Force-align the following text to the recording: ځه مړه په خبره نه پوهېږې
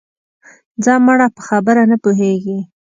ځه 0.83 0.93
مړه 1.05 1.27
په 1.35 1.41
خبره 1.47 1.83
نه 1.91 1.97
پوهېږې 2.03 2.57